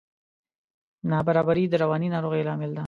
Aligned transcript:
نابرابري 1.09 1.65
د 1.69 1.73
رواني 1.83 2.07
ناروغیو 2.15 2.47
لامل 2.47 2.69
ده. 2.75 2.79